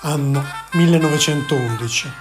Anno 0.00 0.44
1911. 0.74 2.12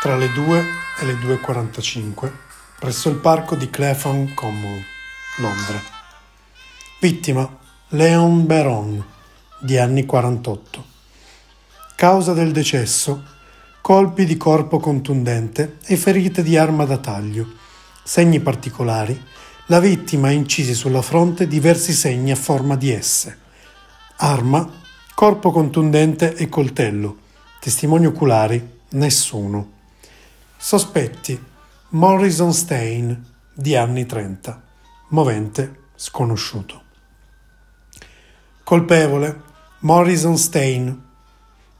Tra 0.00 0.16
le 0.16 0.32
2 0.32 0.64
e 0.98 1.04
le 1.04 1.12
2.45, 1.12 2.32
presso 2.80 3.08
il 3.08 3.14
parco 3.18 3.54
di 3.54 3.70
Clapham 3.70 4.34
Common, 4.34 4.84
Londra. 5.36 5.80
Vittima 6.98 7.48
Leon 7.90 8.46
Baron, 8.46 9.04
di 9.60 9.78
anni 9.78 10.04
48. 10.04 10.84
Causa 11.94 12.32
del 12.32 12.50
decesso: 12.50 13.22
colpi 13.80 14.24
di 14.24 14.36
corpo 14.36 14.80
contundente 14.80 15.78
e 15.84 15.96
ferite 15.96 16.42
di 16.42 16.56
arma 16.56 16.84
da 16.84 16.96
taglio. 16.96 17.46
Segni 18.02 18.40
particolari: 18.40 19.24
la 19.66 19.78
vittima 19.78 20.28
ha 20.28 20.32
incisi 20.32 20.74
sulla 20.74 21.02
fronte 21.02 21.46
diversi 21.46 21.92
segni 21.92 22.32
a 22.32 22.36
forma 22.36 22.74
di 22.74 22.90
S. 23.00 23.32
Arma 24.16 24.84
Corpo 25.16 25.50
contundente 25.50 26.34
e 26.34 26.50
coltello. 26.50 27.16
Testimoni 27.58 28.04
oculari? 28.04 28.80
Nessuno. 28.90 29.70
Sospetti? 30.58 31.42
Morrison 31.92 32.52
Stein, 32.52 33.24
di 33.54 33.74
anni 33.74 34.04
30. 34.04 34.62
Movente 35.08 35.84
sconosciuto. 35.94 36.82
Colpevole? 38.62 39.40
Morrison 39.78 40.36
Stein. 40.36 41.04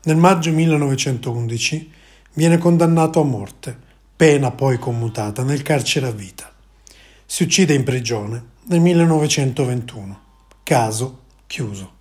Nel 0.04 0.16
maggio 0.16 0.50
1911 0.52 1.92
viene 2.32 2.56
condannato 2.56 3.20
a 3.20 3.24
morte, 3.24 3.78
pena 4.16 4.50
poi 4.50 4.78
commutata 4.78 5.42
nel 5.42 5.60
carcere 5.60 6.06
a 6.06 6.10
vita. 6.10 6.50
Si 7.26 7.42
uccide 7.42 7.74
in 7.74 7.84
prigione 7.84 8.42
nel 8.68 8.80
1921. 8.80 10.20
Caso 10.62 11.24
chiuso. 11.46 11.95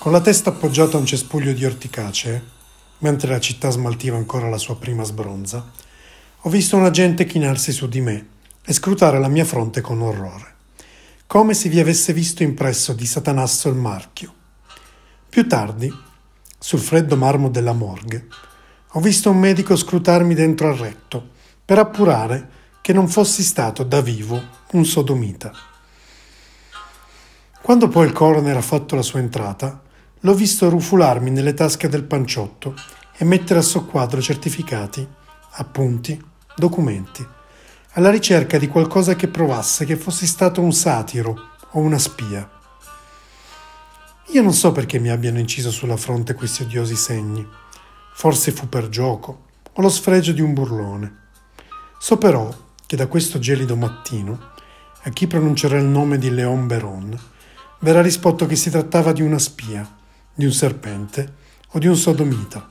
Con 0.00 0.12
la 0.12 0.22
testa 0.22 0.48
appoggiata 0.48 0.96
a 0.96 1.00
un 1.00 1.04
cespuglio 1.04 1.52
di 1.52 1.66
orticacee, 1.66 2.42
mentre 3.00 3.32
la 3.32 3.38
città 3.38 3.68
smaltiva 3.68 4.16
ancora 4.16 4.48
la 4.48 4.56
sua 4.56 4.78
prima 4.78 5.04
sbronza, 5.04 5.70
ho 6.38 6.48
visto 6.48 6.74
un 6.78 6.86
agente 6.86 7.26
chinarsi 7.26 7.70
su 7.70 7.86
di 7.86 8.00
me 8.00 8.28
e 8.64 8.72
scrutare 8.72 9.18
la 9.18 9.28
mia 9.28 9.44
fronte 9.44 9.82
con 9.82 10.00
orrore, 10.00 10.54
come 11.26 11.52
se 11.52 11.68
vi 11.68 11.80
avesse 11.80 12.14
visto 12.14 12.42
impresso 12.42 12.94
di 12.94 13.04
satanasso 13.04 13.68
il 13.68 13.74
marchio. 13.74 14.32
Più 15.28 15.46
tardi, 15.46 15.92
sul 16.58 16.80
freddo 16.80 17.16
marmo 17.16 17.50
della 17.50 17.74
morgue, 17.74 18.26
ho 18.92 19.00
visto 19.00 19.28
un 19.28 19.38
medico 19.38 19.76
scrutarmi 19.76 20.32
dentro 20.32 20.68
al 20.68 20.78
retto 20.78 21.28
per 21.62 21.78
appurare 21.78 22.48
che 22.80 22.94
non 22.94 23.06
fossi 23.06 23.42
stato 23.42 23.82
da 23.82 24.00
vivo 24.00 24.42
un 24.70 24.86
sodomita. 24.86 25.52
Quando 27.60 27.88
poi 27.88 28.06
il 28.06 28.12
coroner 28.12 28.56
ha 28.56 28.62
fatto 28.62 28.94
la 28.96 29.02
sua 29.02 29.18
entrata, 29.18 29.88
L'ho 30.22 30.34
visto 30.34 30.68
rufularmi 30.68 31.30
nelle 31.30 31.54
tasche 31.54 31.88
del 31.88 32.04
panciotto 32.04 32.74
e 33.16 33.24
mettere 33.24 33.60
a 33.60 33.62
soqquadro 33.62 34.20
certificati, 34.20 35.06
appunti, 35.52 36.22
documenti, 36.56 37.26
alla 37.92 38.10
ricerca 38.10 38.58
di 38.58 38.68
qualcosa 38.68 39.16
che 39.16 39.28
provasse 39.28 39.86
che 39.86 39.96
fossi 39.96 40.26
stato 40.26 40.60
un 40.60 40.74
satiro 40.74 41.52
o 41.70 41.78
una 41.80 41.98
spia. 41.98 42.46
Io 44.26 44.42
non 44.42 44.52
so 44.52 44.72
perché 44.72 44.98
mi 44.98 45.08
abbiano 45.08 45.38
inciso 45.38 45.70
sulla 45.70 45.96
fronte 45.96 46.34
questi 46.34 46.64
odiosi 46.64 46.96
segni. 46.96 47.46
Forse 48.12 48.52
fu 48.52 48.68
per 48.68 48.90
gioco 48.90 49.44
o 49.72 49.80
lo 49.80 49.88
sfregio 49.88 50.32
di 50.32 50.42
un 50.42 50.52
burlone. 50.52 51.16
So 51.98 52.18
però 52.18 52.54
che 52.84 52.94
da 52.94 53.06
questo 53.06 53.38
gelido 53.38 53.74
mattino, 53.74 54.50
a 55.00 55.08
chi 55.08 55.26
pronuncerà 55.26 55.78
il 55.78 55.86
nome 55.86 56.18
di 56.18 56.28
Leon 56.28 56.66
Beron, 56.66 57.18
verrà 57.78 58.02
risposto 58.02 58.44
che 58.44 58.56
si 58.56 58.68
trattava 58.68 59.12
di 59.12 59.22
una 59.22 59.38
spia 59.38 59.96
di 60.40 60.46
un 60.46 60.52
serpente 60.52 61.34
o 61.72 61.78
di 61.78 61.86
un 61.86 61.94
sodomita, 61.94 62.66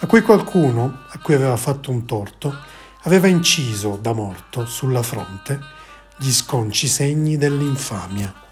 a 0.00 0.06
cui 0.06 0.22
qualcuno, 0.22 1.02
a 1.10 1.18
cui 1.18 1.34
aveva 1.34 1.58
fatto 1.58 1.90
un 1.90 2.06
torto, 2.06 2.56
aveva 3.02 3.26
inciso 3.26 3.98
da 4.00 4.14
morto 4.14 4.64
sulla 4.64 5.02
fronte 5.02 5.60
gli 6.16 6.32
sconci 6.32 6.88
segni 6.88 7.36
dell'infamia. 7.36 8.45